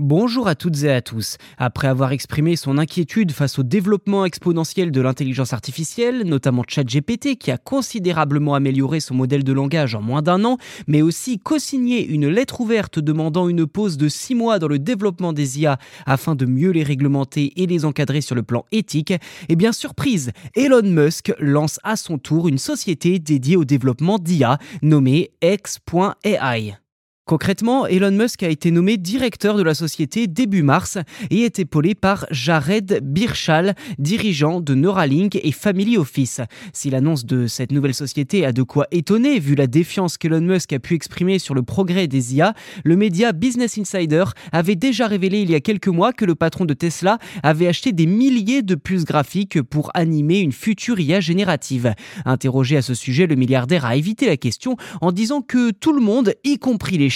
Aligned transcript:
Bonjour 0.00 0.48
à 0.48 0.56
toutes 0.56 0.82
et 0.82 0.90
à 0.90 1.00
tous. 1.00 1.36
Après 1.56 1.86
avoir 1.86 2.10
exprimé 2.10 2.56
son 2.56 2.78
inquiétude 2.78 3.30
face 3.30 3.60
au 3.60 3.62
développement 3.62 4.24
exponentiel 4.24 4.90
de 4.90 5.00
l'intelligence 5.00 5.52
artificielle, 5.52 6.24
notamment 6.24 6.64
ChatGPT 6.66 7.36
qui 7.36 7.52
a 7.52 7.58
considérablement 7.58 8.56
amélioré 8.56 8.98
son 8.98 9.14
modèle 9.14 9.44
de 9.44 9.52
langage 9.52 9.94
en 9.94 10.02
moins 10.02 10.20
d'un 10.20 10.44
an, 10.44 10.58
mais 10.88 11.00
aussi 11.00 11.38
co-signé 11.38 12.04
une 12.04 12.26
lettre 12.26 12.60
ouverte 12.60 12.98
demandant 12.98 13.48
une 13.48 13.68
pause 13.68 13.96
de 13.96 14.08
six 14.08 14.34
mois 14.34 14.58
dans 14.58 14.66
le 14.66 14.80
développement 14.80 15.32
des 15.32 15.60
IA 15.60 15.78
afin 16.06 16.34
de 16.34 16.44
mieux 16.44 16.72
les 16.72 16.82
réglementer 16.82 17.52
et 17.62 17.66
les 17.68 17.84
encadrer 17.84 18.20
sur 18.20 18.34
le 18.34 18.42
plan 18.42 18.64
éthique, 18.72 19.14
eh 19.48 19.54
bien 19.54 19.70
surprise, 19.70 20.32
Elon 20.56 20.82
Musk 20.82 21.32
lance 21.38 21.78
à 21.84 21.94
son 21.94 22.18
tour 22.18 22.48
une 22.48 22.58
société 22.58 23.20
dédiée 23.20 23.56
au 23.56 23.64
développement 23.64 24.18
d'IA 24.18 24.58
nommée 24.82 25.30
X.ai. 25.40 26.83
Concrètement, 27.26 27.86
Elon 27.86 28.10
Musk 28.10 28.42
a 28.42 28.50
été 28.50 28.70
nommé 28.70 28.98
directeur 28.98 29.56
de 29.56 29.62
la 29.62 29.72
société 29.72 30.26
début 30.26 30.62
mars 30.62 30.98
et 31.30 31.44
est 31.44 31.58
épaulé 31.58 31.94
par 31.94 32.26
Jared 32.30 33.00
Birchall, 33.02 33.74
dirigeant 33.98 34.60
de 34.60 34.74
Neuralink 34.74 35.36
et 35.42 35.50
Family 35.50 35.96
Office. 35.96 36.42
Si 36.74 36.90
l'annonce 36.90 37.24
de 37.24 37.46
cette 37.46 37.72
nouvelle 37.72 37.94
société 37.94 38.44
a 38.44 38.52
de 38.52 38.62
quoi 38.62 38.88
étonner 38.90 39.38
vu 39.38 39.54
la 39.54 39.66
défiance 39.66 40.18
qu'Elon 40.18 40.42
Musk 40.42 40.74
a 40.74 40.78
pu 40.78 40.92
exprimer 40.92 41.38
sur 41.38 41.54
le 41.54 41.62
progrès 41.62 42.08
des 42.08 42.34
IA, 42.34 42.52
le 42.84 42.94
média 42.94 43.32
Business 43.32 43.78
Insider 43.78 44.24
avait 44.52 44.76
déjà 44.76 45.06
révélé 45.06 45.40
il 45.40 45.50
y 45.50 45.54
a 45.54 45.60
quelques 45.60 45.88
mois 45.88 46.12
que 46.12 46.26
le 46.26 46.34
patron 46.34 46.66
de 46.66 46.74
Tesla 46.74 47.16
avait 47.42 47.68
acheté 47.68 47.92
des 47.92 48.04
milliers 48.04 48.60
de 48.60 48.74
puces 48.74 49.06
graphiques 49.06 49.62
pour 49.62 49.90
animer 49.94 50.40
une 50.40 50.52
future 50.52 51.00
IA 51.00 51.20
générative. 51.20 51.94
Interrogé 52.26 52.76
à 52.76 52.82
ce 52.82 52.92
sujet, 52.92 53.26
le 53.26 53.36
milliardaire 53.36 53.86
a 53.86 53.96
évité 53.96 54.26
la 54.26 54.36
question 54.36 54.76
en 55.00 55.10
disant 55.10 55.40
que 55.40 55.70
tout 55.70 55.94
le 55.94 56.02
monde, 56.02 56.34
y 56.44 56.58
compris 56.58 56.98
les 56.98 57.13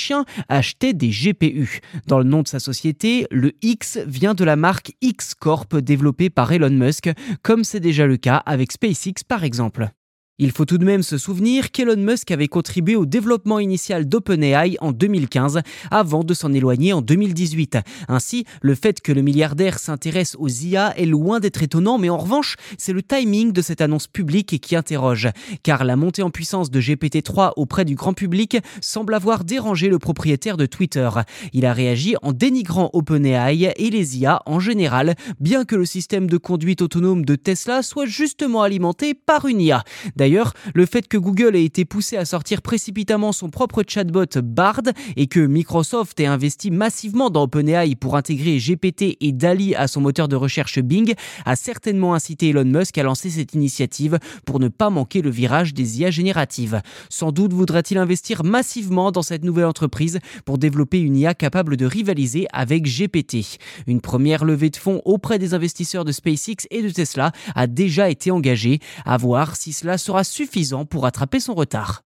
achetait 0.48 0.93
des 0.93 1.09
GPU. 1.09 1.80
Dans 2.07 2.19
le 2.19 2.25
nom 2.25 2.43
de 2.43 2.48
sa 2.48 2.61
société, 2.61 3.27
le 3.30 3.52
X 3.62 3.98
vient 4.07 4.34
de 4.34 4.45
la 4.45 4.57
marque 4.57 4.93
X 5.01 5.34
Corp 5.34 5.77
développée 5.77 6.30
par 6.30 6.52
Elon 6.52 6.71
Musk, 6.71 7.10
comme 7.43 7.65
c'est 7.65 7.80
déjà 7.80 8.07
le 8.07 8.16
cas 8.16 8.37
avec 8.46 8.73
SpaceX 8.73 9.24
par 9.27 9.45
exemple. 9.45 9.90
Il 10.40 10.52
faut 10.52 10.64
tout 10.64 10.78
de 10.78 10.84
même 10.84 11.02
se 11.02 11.18
souvenir 11.18 11.72
qu'Elon 11.72 11.96
Musk 11.96 12.30
avait 12.30 12.46
contribué 12.46 12.94
au 12.94 13.06
développement 13.06 13.58
initial 13.58 14.08
d'OpenAI 14.08 14.76
en 14.80 14.92
2015 14.92 15.62
avant 15.90 16.22
de 16.22 16.32
s'en 16.32 16.52
éloigner 16.52 16.92
en 16.92 17.02
2018. 17.02 17.78
Ainsi, 18.06 18.44
le 18.62 18.76
fait 18.76 19.00
que 19.00 19.10
le 19.10 19.22
milliardaire 19.22 19.80
s'intéresse 19.80 20.36
aux 20.38 20.46
IA 20.46 20.96
est 20.96 21.06
loin 21.06 21.40
d'être 21.40 21.64
étonnant, 21.64 21.98
mais 21.98 22.09
en 22.09 22.18
revanche, 22.18 22.54
c'est 22.78 22.92
le 22.92 23.02
timing 23.02 23.50
de 23.50 23.60
cette 23.60 23.80
annonce 23.80 24.06
publique 24.06 24.60
qui 24.60 24.76
interroge, 24.76 25.28
car 25.64 25.82
la 25.82 25.96
montée 25.96 26.22
en 26.22 26.30
puissance 26.30 26.70
de 26.70 26.80
GPT-3 26.80 27.54
auprès 27.56 27.84
du 27.84 27.96
grand 27.96 28.12
public 28.12 28.59
semble 28.80 29.14
avoir 29.14 29.42
dérangé 29.42 29.88
le 29.88 29.98
propriétaire 29.98 30.56
de 30.56 30.66
Twitter. 30.66 31.10
Il 31.52 31.66
a 31.66 31.72
réagi 31.72 32.14
en 32.22 32.32
dénigrant 32.32 32.90
OpenAI 32.92 33.72
et 33.76 33.90
les 33.90 34.18
IA 34.18 34.42
en 34.46 34.60
général, 34.60 35.16
bien 35.40 35.64
que 35.64 35.74
le 35.74 35.84
système 35.84 36.28
de 36.28 36.36
conduite 36.36 36.80
autonome 36.80 37.24
de 37.24 37.34
Tesla 37.34 37.82
soit 37.82 38.06
justement 38.06 38.62
alimenté 38.62 39.14
par 39.14 39.46
une 39.46 39.60
IA. 39.60 39.82
D'ailleurs, 40.29 40.52
le 40.74 40.84
fait 40.84 41.09
que 41.09 41.16
Google 41.16 41.57
ait 41.57 41.65
été 41.65 41.87
poussé 41.87 42.18
à 42.18 42.26
sortir 42.26 42.60
précipitamment 42.60 43.32
son 43.32 43.48
propre 43.48 43.82
chatbot 43.88 44.26
Bard 44.43 44.82
et 45.16 45.26
que 45.26 45.40
Microsoft 45.40 46.21
ait 46.21 46.26
investi 46.26 46.71
massivement 46.71 47.30
dans 47.30 47.45
OpenAI 47.45 47.95
pour 47.95 48.15
intégrer 48.15 48.59
GPT 48.59 49.16
et 49.23 49.32
DALI 49.32 49.74
à 49.74 49.88
son 49.88 50.02
moteur 50.02 50.29
de 50.29 50.37
recherche 50.37 50.80
Bing 50.80 51.15
a 51.46 51.56
certainement 51.56 52.12
incité 52.12 52.51
Elon 52.51 52.66
Musk 52.66 52.99
à 52.99 53.04
lancer 53.04 53.30
cette 53.30 53.54
initiative 53.54 54.18
pour 54.45 54.60
ne 54.60 54.68
pas 54.68 54.90
manquer 54.90 55.23
le 55.23 55.30
virage 55.30 55.73
des 55.73 56.01
IA 56.01 56.10
génératives. 56.10 56.82
Sans 57.09 57.32
doute 57.32 57.54
voudrait-il 57.54 57.96
investir 57.96 58.45
massivement 58.45 59.12
dans 59.12 59.23
cette 59.23 59.45
nouvelle 59.45 59.65
entreprise 59.65 60.18
pour 60.45 60.59
développer 60.59 61.01
une 61.01 61.16
IA 61.16 61.32
capable 61.32 61.79
de 61.79 61.87
rivaliser 61.87 62.49
avec 62.52 62.84
GPT. 62.84 63.59
Une 63.87 64.03
première 64.03 64.44
levée 64.44 64.69
de 64.69 64.76
fonds 64.76 65.00
auprès 65.06 65.38
des 65.38 65.54
investisseurs 65.54 66.04
de 66.04 66.12
SpaceX 66.12 66.66
et 66.71 66.82
de 66.82 66.91
Tesla 66.91 67.32
a 67.54 67.66
déjà 67.66 68.10
été 68.10 68.31
engagée. 68.31 68.81
À 69.06 69.16
voir 69.16 69.56
si 69.56 69.72
cela 69.72 69.97
suffisant 70.25 70.84
pour 70.84 71.03
rattraper 71.03 71.41
son 71.41 71.55
retard. 71.55 72.03